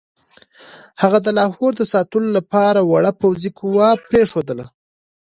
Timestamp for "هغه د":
1.01-1.27